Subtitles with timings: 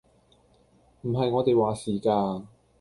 [1.01, 2.45] 唔係我哋話事㗎